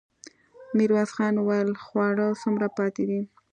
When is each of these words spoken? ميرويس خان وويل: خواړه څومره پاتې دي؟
ميرويس 0.75 1.09
خان 1.15 1.35
وويل: 1.39 1.69
خواړه 1.85 2.25
څومره 2.41 2.67
پاتې 2.77 3.03
دي؟ 3.09 3.19